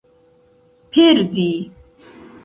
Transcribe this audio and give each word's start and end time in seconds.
perdi 0.91 1.49